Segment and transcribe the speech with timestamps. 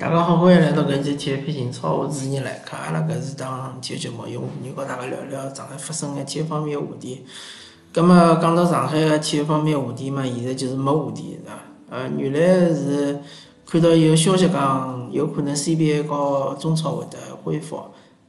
[0.00, 2.74] 大家好，欢迎来到搿期体育篇情操，我是主持人来客。
[2.74, 7.22] 阿拉搿是档体育节目，用妇女和大家聊聊上海发生个体育方面个话题。
[7.92, 11.52] 葛末讲到上海个体育方面个话题嘛，现在就是没话题，是伐？
[11.90, 13.20] 呃，原来是
[13.66, 17.76] 看到有消息讲，有可能 CBA 和中超会得恢复。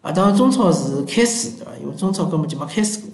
[0.02, 1.72] 啊，当然中超是开始，对伐？
[1.82, 3.10] 因为中超根本就没开始过。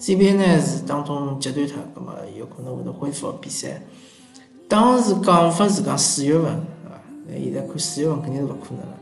[0.00, 3.82] CBA 呢是当中截断脱，葛末有可能会得恢复比赛。
[4.66, 6.64] 当时讲法是讲四月份。
[7.32, 8.98] 现在看四月份肯定是勿可能了。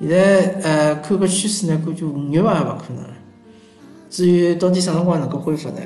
[0.00, 3.10] 现在呃看个趋势呢，感觉五月份也勿可能了。
[4.08, 5.76] 至于到底啥辰光能够恢复呢？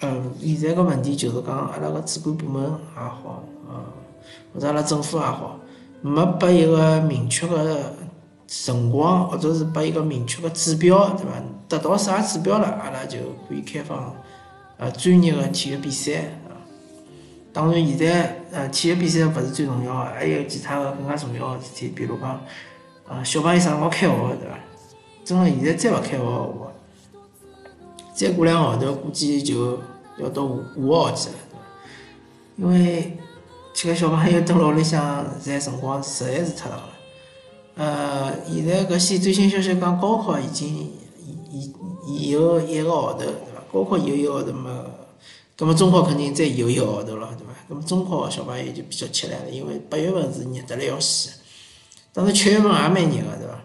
[0.00, 3.86] 嗯，现在个问题就是讲，阿拉个主管部门也好，啊，
[4.52, 5.58] 或者阿拉政府也好，
[6.00, 7.94] 没拨一个明确个
[8.46, 11.32] 辰光，或者是拨一个明确个指标，对伐？
[11.68, 13.18] 达到啥指标了，阿拉就
[13.48, 14.14] 可以开放
[14.76, 16.38] 呃专业个体育比赛。
[17.52, 22.40] 当然，现在呃，体育比赛勿是最重要个，还有其他个更加重要个事体，比如讲，
[23.06, 24.58] 呃，小朋友啥辰光开学，对伐？
[25.22, 26.72] 真个现在再勿开学个话，
[28.14, 29.78] 再过两个号头，估计就
[30.18, 31.58] 要到下下个学期了，对伐？
[32.56, 33.18] 因为
[33.74, 36.88] 几个小朋友蹲辣屋里向，现在辰光实在是太长了。
[37.74, 41.70] 呃，现在搿些最新消息讲，高考已经以
[42.06, 43.62] 以以后一个号头，对伐？
[43.70, 44.70] 高考以后一个号头没。
[45.62, 47.52] 那么中考肯定再有一个号头了，对伐？
[47.68, 51.30] 那么中考小朋友就比较吃力了，因为八月份是热得来要死，
[52.12, 53.60] 当时七月份也蛮热个，对伐？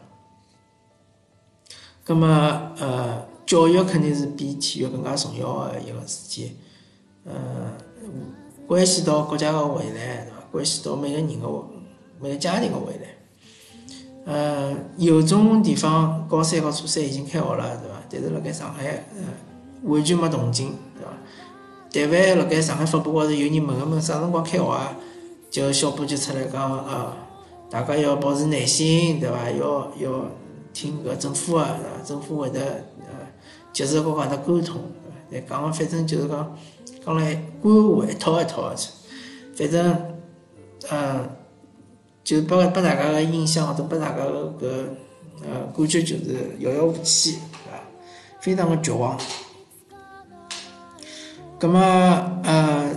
[2.06, 6.56] 那么呃，教育肯定是比体育更加重要个一个事体，
[7.26, 7.34] 呃，
[8.68, 10.38] 关系到国家个未来，对伐？
[10.52, 11.66] 关系到每个人个
[12.20, 13.08] 每个家庭个未来。
[14.32, 18.04] 呃，有种地方高三和初三已经开学了，对伐？
[18.08, 21.12] 但是辣盖上海，呃，完全没动静，对伐？
[21.92, 24.96] 但凡辣盖上海发布高头有人问个问啥辰光开学啊，
[25.50, 27.16] 就小波就出来讲啊，
[27.70, 29.50] 大家要保持耐心，对伐？
[29.52, 30.26] 要要
[30.74, 31.66] 听搿政府个，
[32.06, 32.60] 政府会得
[33.00, 33.28] 呃
[33.72, 34.82] 及时跟阿拉沟通。
[35.32, 36.58] 但讲个反正就是讲
[37.06, 38.76] 讲来官话一套一套个，
[39.56, 40.06] 反正
[40.90, 41.30] 呃
[42.24, 44.68] 就拨拨大家个印象或者拨大家个搿
[45.44, 47.80] 呃感觉就是遥遥无期，对伐？
[48.42, 49.18] 非常个绝望。
[51.60, 51.80] 葛末
[52.44, 52.88] 呃，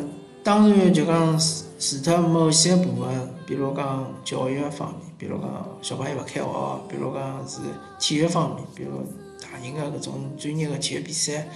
[0.44, 1.38] 当然就讲
[1.78, 7.60] 除脱某些部分，比如讲教育方面，比如讲小朋友勿开学，比如讲是
[7.98, 9.02] 体育方面，比如
[9.40, 11.48] 大型个搿种专业个体育比赛，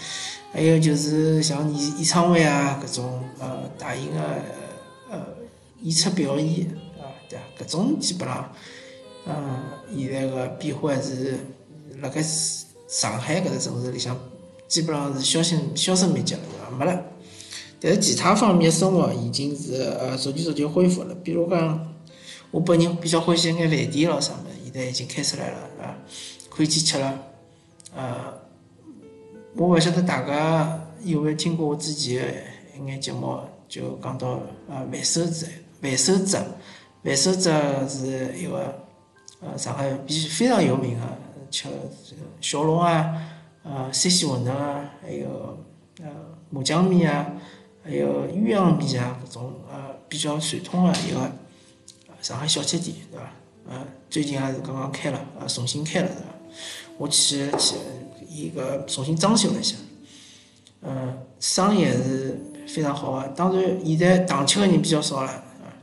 [0.50, 4.20] 还有就是像演演唱会啊搿种呃大型个
[5.10, 5.20] 呃
[5.82, 6.66] 演出表演
[6.98, 7.64] 啊，对伐？
[7.64, 8.50] 搿种基本上，
[9.26, 9.34] 嗯，
[9.94, 11.38] 现在个变化是
[12.00, 12.22] 辣盖
[12.88, 14.16] 上海搿个城市里向。
[14.66, 17.04] 基本上是销声销声灭迹了，没了。
[17.80, 21.14] 但是其他方面生活已经是呃逐渐逐渐恢复了。
[21.22, 21.94] 比如讲，
[22.50, 25.94] 我本人比较欢喜眼饭店咯啥物事，现在已经开出来了，对伐？
[26.48, 27.20] 可以去吃了。
[27.94, 28.34] 呃，
[29.54, 32.44] 我勿晓得大家有没有听过我之前
[32.80, 33.38] 一眼节目，
[33.68, 35.46] 就讲到呃万寿子，
[35.82, 36.38] 万寿子，
[37.02, 37.52] 万寿子
[37.88, 38.82] 是一个
[39.40, 41.06] 呃上海比非常有名的
[41.50, 41.68] 吃
[42.40, 43.14] 小笼啊。
[43.62, 45.58] 呃，山西馄饨啊，还有
[46.54, 47.26] 麻酱面啊，
[47.82, 51.32] 还有鸳鸯面啊，搿种呃比较传统的一个
[52.22, 53.32] 上海小吃店，对伐？
[53.68, 56.22] 呃，最近也是刚刚开了，呃，重新开了，对伐？
[56.96, 57.74] 我去去
[58.28, 59.76] 伊个重新装修了一下，
[60.82, 63.26] 嗯，生意还是非常好个。
[63.34, 65.74] 当然，现在打吃个人比较少了，啊，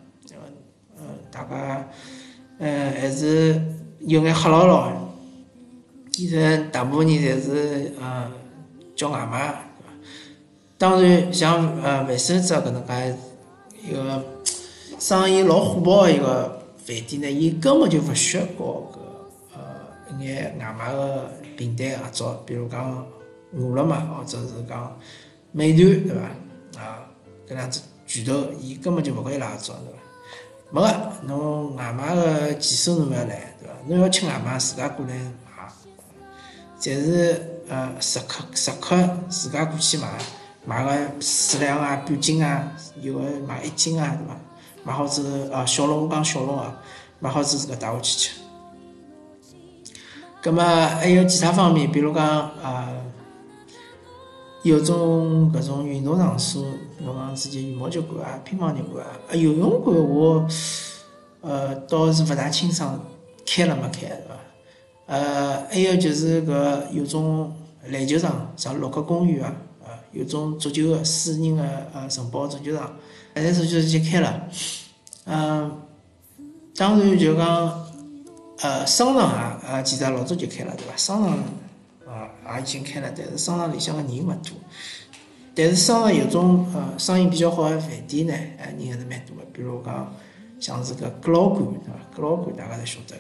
[0.98, 1.86] 呃，大家
[2.60, 3.62] 呃还是
[4.00, 4.90] 有眼黑牢牢。
[6.14, 8.32] 现在大部分人侪是呃
[8.96, 9.71] 叫外卖，
[10.82, 13.16] 当然，像呃万寿子搿能介
[13.84, 14.26] 一个
[14.98, 18.98] 生意老火爆个一个饭店呢，伊根本就勿需要搞搿
[19.54, 23.06] 呃一眼外卖个平台合作，比如讲
[23.54, 24.98] 饿了么，或者是讲
[25.52, 26.82] 美团，对伐？
[26.82, 27.06] 啊，
[27.48, 30.00] 搿两只巨头，伊根本就勿会伊拉合作，对伐？
[30.72, 33.76] 没个，侬外卖个骑手侬要来，对伐？
[33.86, 35.72] 侬要吃外卖，自家过来买。
[36.80, 38.98] 侪是呃食客食客
[39.30, 40.08] 自家过去买，
[40.64, 42.72] 买个四两啊、半斤啊，
[43.02, 44.40] 有个买一斤啊，对伐？
[44.84, 46.80] 买好之后啊，小笼讲小笼啊，
[47.20, 48.32] 买好之后自家带回去吃。
[50.42, 52.26] 葛末还有其他方面，比如讲
[52.64, 52.90] 啊，
[54.64, 56.64] 有种搿种运动场所，
[56.98, 60.48] 比如讲之前羽毛球馆啊、乒乓球馆啊，啊游泳馆我
[61.42, 63.00] 呃倒是勿大清爽，
[63.46, 64.36] 开了没开，对伐？
[65.08, 67.52] 呃，还有就是搿有种
[67.88, 69.56] 篮球场，像洛克公园啊，
[70.12, 71.64] 有种足球个私人个
[71.94, 72.94] 呃承包足球场，
[73.36, 74.48] 现在足球场已经开了。
[75.26, 75.82] 嗯，
[76.76, 77.86] 当然就讲，
[78.60, 80.96] 呃，商场啊啊，其实老早就开了，对伐？
[80.98, 81.38] 商场
[82.08, 84.58] 啊也已经开了，但是商场里向个人勿多。
[85.54, 89.46] 但是商场有种呃生意比较好的饭店呢，哎，人还是蛮多的。
[89.54, 90.14] 比如讲，
[90.60, 91.94] 像是个阁老馆，对伐？
[92.16, 93.16] 阁老馆大家侪晓得，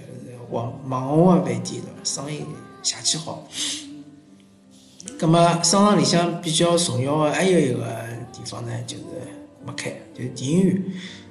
[0.49, 2.03] 网网红个饭店，对伐？
[2.03, 2.43] 生意
[2.81, 3.47] 邪气好。
[5.17, 7.79] 葛末商场里向比较重要的还有一个
[8.31, 9.03] 地方呢，就是
[9.65, 10.83] 没开，就是电影院。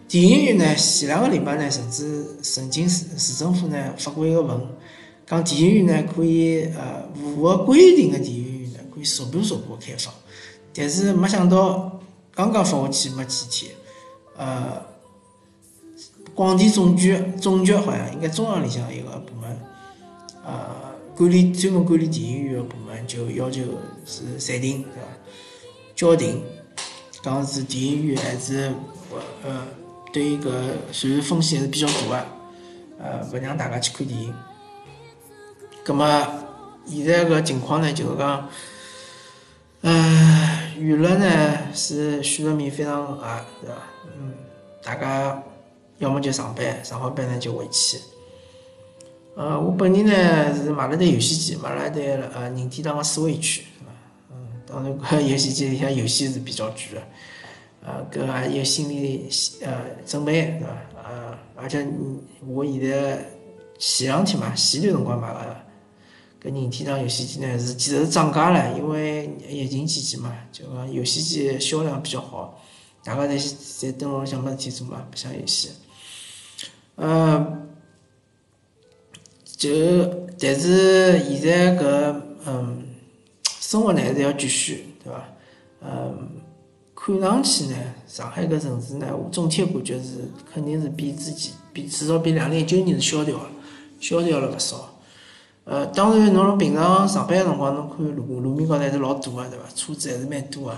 [0.08, 4.60] 电影院呢，前两个礼拜呢，甚至曾经市市政府呢发过一个文，
[5.26, 10.12] 讲电影院呢可以呃符合规定的电影院呢可以逐步逐步开放。
[10.74, 12.00] 但是没想到，
[12.34, 13.72] 刚刚发下去没几天，
[14.36, 14.82] 呃，
[16.34, 19.60] 广电总局总局好像应该中央里向一个部门，
[20.44, 20.89] 呃，
[21.20, 23.60] 管理专门管理电影院的部门就要求
[24.06, 25.02] 是暂停，是伐？
[25.94, 26.42] 叫停，
[27.22, 28.72] 讲是电影院还是
[29.44, 29.66] 呃，
[30.14, 30.50] 对于搿
[30.90, 32.26] 传染风险还是比较大的，
[32.98, 34.34] 呃，勿让大家去看电影。
[35.84, 36.06] 葛末
[36.86, 38.48] 现在搿情况呢，就是讲。
[39.82, 43.76] 嗯，娱乐呢是需求面非常大，对吧？
[44.06, 44.32] 嗯，
[44.82, 45.42] 大家
[45.98, 47.98] 要么就上班，上好班呢就回去。
[49.34, 52.00] 呃，我本人呢是买了台游戏机，买了台
[52.34, 53.92] 呃任天堂的 Switch，是吧？
[54.30, 54.36] 嗯，
[54.66, 57.02] 当然搿游戏机里向游戏是比较贵的，
[57.84, 59.28] 呃，搿也有心理
[59.62, 60.76] 呃准备，对吧？
[61.04, 61.86] 呃，而且
[62.46, 63.24] 我现在
[63.78, 65.56] 前两天嘛，前段辰光买个。
[66.42, 72.58] 搿任天堂游戏机呢是其实是涨价了，因为疫情期间嘛，就讲游戏机销量比较好，
[73.04, 75.68] 大家侪侪蹲辣屋里向没事体做嘛，白相游戏。
[76.96, 77.58] 呃，
[79.60, 79.68] 就
[80.38, 82.14] 但是现在搿
[82.46, 82.82] 嗯
[83.60, 85.22] 生活呢还是要继续，对伐？
[85.82, 86.30] 嗯，
[86.94, 87.76] 看上去呢，
[88.08, 93.50] 上海搿城市呢，我总体感觉是肯定是比之前比至少比两零一九年是萧条了，
[94.00, 94.88] 萧条了勿少。
[95.64, 99.64] 呃，当然，侬平常上班个辰光，侬看路路面高头还是老堵个，对伐？
[99.74, 100.76] 车子还是蛮多个。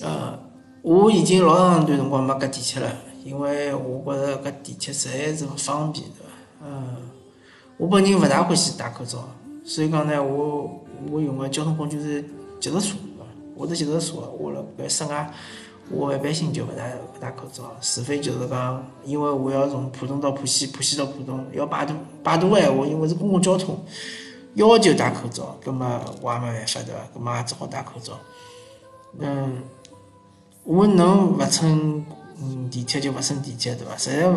[0.00, 0.36] 呃，
[0.82, 2.92] 我已经老长一段辰光没搭地铁了，
[3.24, 6.66] 因为我觉着搿地铁实在是勿方便，对伐？
[6.66, 7.09] 嗯，
[7.80, 9.26] 我本人勿大欢喜戴口罩，
[9.64, 10.70] 所以讲呢，我
[11.10, 12.22] 我用个交通工具是
[12.60, 12.94] 脚踏车，
[13.54, 15.32] 我的脚踏车，我辣搿室外。
[15.88, 23.82] 我一般性就勿戴勿戴口罩，除非就是讲，因为我要从浦东到浦西，浦西到浦东要摆渡，摆渡个闲话，因为是公共交通，
[24.54, 25.88] 要求戴口罩，葛末
[26.20, 27.00] 我也没办法对伐？
[27.14, 28.12] 葛末也只好戴口罩。
[29.18, 29.62] 嗯，
[30.64, 32.04] 我能勿乘
[32.42, 33.96] 嗯地铁就勿乘地铁对伐？
[33.96, 34.30] 实在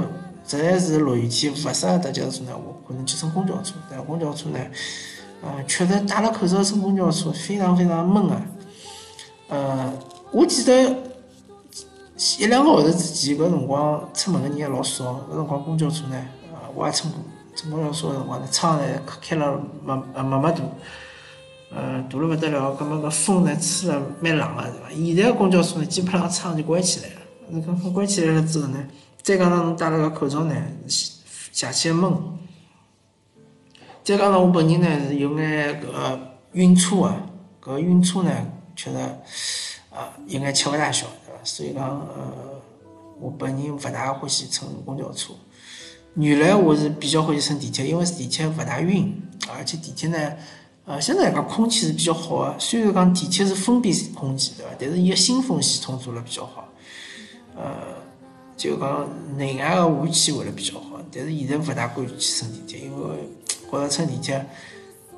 [0.47, 3.75] 实在是落雨天勿适合搭脚踏车呢，我可能去乘公交车。
[3.89, 4.59] 但公交车呢，
[5.41, 8.41] 呃，确实戴了口罩乘公交车非常非常闷啊。
[9.49, 9.93] 呃，
[10.31, 10.95] 我记得。
[12.39, 15.19] 一两个号头之前，搿辰光出门个人也老少。
[15.31, 16.15] 搿辰光公交车呢，
[16.53, 17.19] 呃，我也乘过。
[17.55, 18.83] 乘公交车个辰光呢，窗呢
[19.19, 20.61] 开了没没没大，
[21.75, 22.71] 呃，大了勿得了。
[22.75, 24.89] 葛末搿风呢吹了蛮冷个，是伐？
[24.95, 27.21] 现在公交车呢，基本上窗就关起来了。
[27.49, 28.77] 那搿风关起来了之后呢，
[29.23, 30.55] 再加上侬戴了个口罩呢，
[30.87, 32.13] 邪气闷。
[34.03, 36.19] 再加上我本人呢是有眼搿
[36.51, 37.13] 晕车个，
[37.61, 38.31] 搿晕车呢
[38.75, 38.97] 确实
[39.89, 41.07] 啊有眼吃勿大消。
[41.45, 42.61] 所以讲，呃，
[43.19, 45.33] 我本人勿大欢喜乘公交车。
[46.15, 50.33] 原来我是比较欢喜乘地铁，因为地铁勿大晕，而且地铁呢，
[50.85, 52.59] 呃，相对来讲空气是比较好的。
[52.59, 54.71] 虽然讲地铁是封闭空气，对伐？
[54.77, 56.67] 但是伊个新风系统做了比较好，
[57.55, 58.02] 呃，
[58.55, 59.07] 就讲
[59.37, 60.99] 内外个换气会得比较好。
[61.11, 63.15] 但是现在勿大敢去乘地铁，因为
[63.69, 64.45] 觉着乘地铁，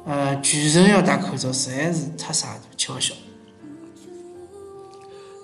[0.05, 3.13] 呃，全程要戴口罩，实在是太傻吃勿消。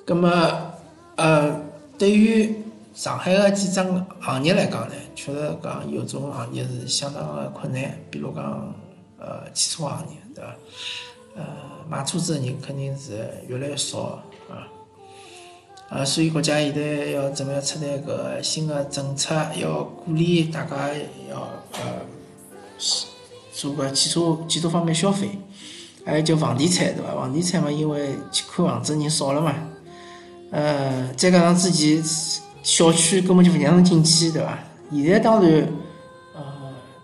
[0.06, 0.72] 那么。
[1.18, 1.62] 呃，
[2.00, 2.56] 对于
[2.96, 8.74] 上海的几桩行业来讲呢，确实讲有种行业是相当的困难，比如讲
[9.20, 10.56] 呃汽车行业，对伐？
[11.36, 11.46] 呃，
[11.88, 14.66] 买车子的人肯定是越来越少啊，
[15.92, 20.88] 啊，所以国家现在要准备出台个新的政策，要鼓励大家
[21.30, 21.38] 要
[21.74, 22.00] 呃
[23.52, 25.32] 做个汽车汽车方面消费，
[26.06, 27.14] 还有就房地产，对伐？
[27.14, 29.54] 房地产嘛，因为去看房子人少了嘛。
[30.52, 32.02] 呃，再加上之前
[32.64, 34.58] 小区根本就勿让人进去，对伐？
[34.94, 35.68] 现在当然，
[36.34, 36.42] 呃，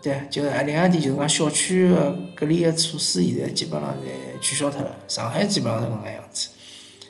[0.02, 4.96] 对，就是另外一点就是讲小区的隔离的措施现在基本上侪取消脱了。
[5.10, 6.48] 上海基本上是搿能介样子，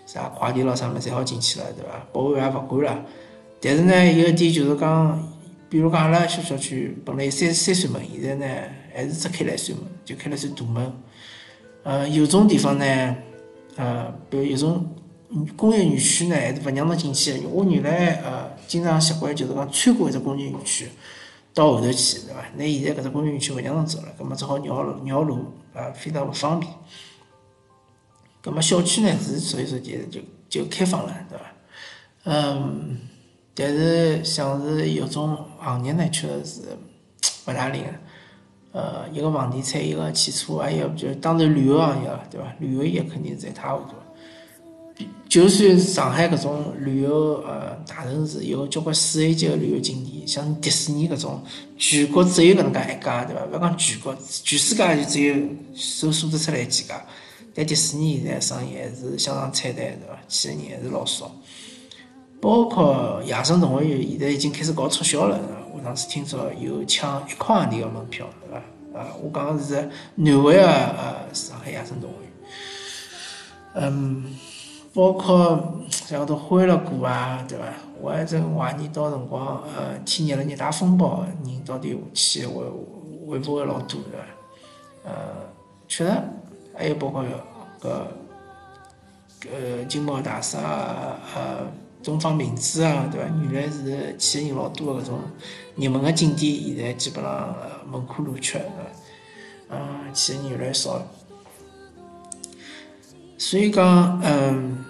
[0.08, 2.08] 啥快递咯啥物事侪好进去了，对伐？
[2.12, 3.06] 保安也勿管了。
[3.62, 5.22] 但是呢，有一点就是讲，
[5.70, 8.64] 比如讲阿拉小小区本来三三扇门，现在呢
[8.96, 10.94] 还是只开了一扇门，就开了扇大门。
[11.84, 13.16] 呃，有种地方呢，
[13.76, 14.94] 呃，比如有种。
[15.58, 17.50] 工业园区呢，还是勿让侬进去的。
[17.50, 20.88] 我原来呃经常习惯就是讲穿过一只工业园区
[21.54, 22.46] 到后头去，对伐？
[22.56, 25.40] 那现在搿只工业园区勿让侬走了，葛末只好绕绕路
[25.74, 26.72] 啊，非常勿方便。
[28.48, 31.44] 葛末小区呢是所以说就就就开放了，对伐？
[32.24, 32.98] 嗯，
[33.54, 36.62] 但是像是有种行业呢，确实是
[37.46, 37.84] 勿大灵。
[38.72, 42.48] 呃，一个房地产，一个汽车，还有就当然旅游行业了，对伐？
[42.60, 43.96] 旅游业肯定是一塌糊涂。
[45.27, 51.44] 就算上海搿种旅游呃大城市，有交关四 A 级个旅游景点，像迪士尼搿种，
[51.77, 53.46] 全国只有搿能介一家，对伐？
[53.46, 55.36] 勿要讲全国，全世界就只有
[55.75, 57.04] 数数得出来几家。
[57.58, 60.16] 但迪士尼现在生意还是相当惨淡，对伐？
[60.28, 61.32] 去个人还是老少。
[62.40, 65.40] 包括野生动物园，现在已经开始搞促销了。
[65.74, 68.54] 我上次听说有抢一块洋钿个门票，对
[68.94, 69.00] 伐？
[69.00, 72.32] 啊，我讲个是南汇个呃上海野生动物园。
[73.74, 74.38] 嗯，
[74.94, 77.66] 包括像搿种欢乐谷啊，对伐？
[78.00, 82.64] 我还真怀疑到辰光，呃，天热了热带风暴，人到底下去会
[83.28, 84.26] 会勿会老多，对伐？
[85.06, 85.12] 呃，
[85.88, 86.14] 确实，
[86.78, 87.24] 还有包括
[87.82, 87.88] 搿
[89.52, 90.60] 呃金茂大厦
[91.36, 91.68] 呃。
[92.04, 93.28] 东方明珠啊，对伐？
[93.52, 95.20] 原来是去个人老多个搿种
[95.76, 97.54] 热门个景点，现在基本上
[97.92, 98.70] 门可罗雀，对
[99.68, 99.76] 伐？
[99.76, 101.08] 啊，去个人越来越少了。
[103.38, 104.86] 所以讲，嗯，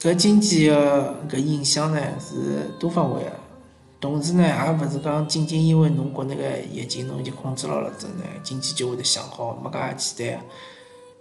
[0.00, 3.32] 搿经济个搿影响呢是多方位个，
[4.00, 10.44] 同时呢也勿是讲仅仅因为侬国内个疫情侬已经控制牢了之后呢，经济就会得向好，没介简单。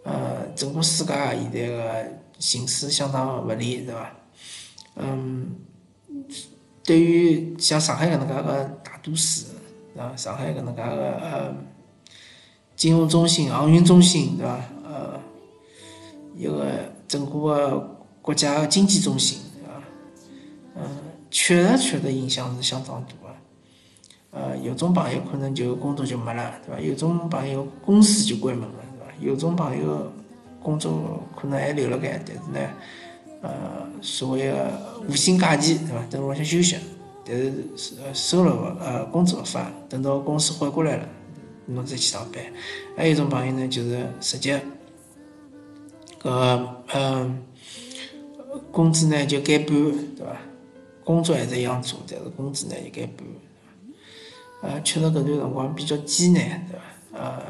[0.04, 2.06] 呃，整个世界现在个
[2.38, 4.12] 形势相当勿利，对伐？
[4.96, 5.56] 嗯，
[6.84, 9.46] 对于像上海搿能介个大都市，
[9.98, 11.56] 啊，上海搿能介个呃
[12.76, 14.60] 金融中心、航运中心，对伐？
[14.84, 15.20] 呃，
[16.36, 19.82] 一个整个个国家个经济中心，对伐？
[20.76, 20.84] 嗯，
[21.32, 23.34] 确实确实影响是相当大个。
[24.32, 26.82] 呃，有种朋友可能就工作就没了，对伐？
[26.82, 28.83] 有种朋友公司就关门了，
[29.24, 30.12] 有种朋友
[30.62, 32.70] 工作可能还留辣盖，但是呢？
[33.42, 33.52] 呃，
[34.02, 34.72] 所谓个
[35.10, 36.02] 无薪假期，对伐？
[36.10, 36.78] 等屋里向休息，
[37.26, 37.52] 但是
[38.02, 41.06] 呃收入勿呃工资勿发，等到公司缓过来了，
[41.66, 42.42] 侬再去上班。
[42.96, 44.62] 还有一种朋友呢，就是直接
[46.22, 47.44] 搿嗯
[48.72, 50.38] 工资呢就减半，对伐？
[51.04, 53.28] 工作还是一样做，但是工资呢就减半。
[54.62, 57.20] 呃，确实搿段辰光比较艰难，对伐？
[57.20, 57.44] 呃，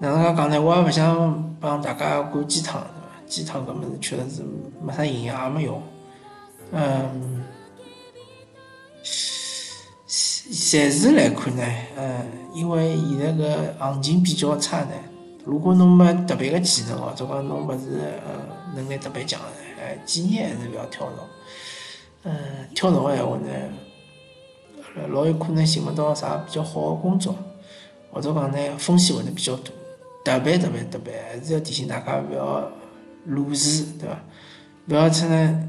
[0.00, 0.60] 哪能介讲呢？
[0.60, 2.86] 我也勿想帮大家灌鸡汤。
[3.26, 4.42] 鸡汤搿物事确实是
[4.80, 5.82] 没啥营养，也没用。
[6.70, 7.44] 嗯，
[10.70, 11.62] 暂时来看呢，
[11.96, 14.92] 嗯，因为现在搿行情比较差呢。
[15.44, 18.32] 如果侬没特别个技能或者讲侬勿是呃
[18.76, 21.24] 能力特别强的，哎，建议还是勿要跳槽。
[22.22, 22.32] 嗯，
[22.74, 23.48] 跳槽个闲话呢，
[25.08, 27.34] 老有可能寻勿到啥比较好个工作，
[28.12, 29.72] 或者讲呢风险会得比较大。
[30.28, 32.70] 特别特别特别，还是要提醒大家勿要。
[33.26, 34.18] 裸辞，对伐？
[34.86, 35.68] 勿要出呢，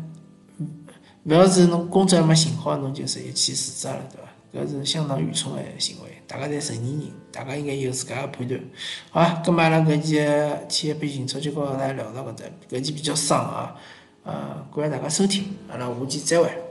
[1.26, 4.66] 勿要是侬工作还没寻好，侬就直接去辞职了，对伐？
[4.66, 6.22] 搿是相当愚蠢个行为。
[6.26, 8.62] 大家侪成年人，大家应该有自家个判断。
[9.10, 10.14] 好，咁阿拉搿期
[10.70, 13.76] 天一杯情操就跟大家聊到搿搭，搿期比较伤啊，
[14.24, 16.69] 呃，感谢大家收听，阿拉下期再会。